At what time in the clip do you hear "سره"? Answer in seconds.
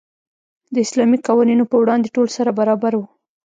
2.37-2.57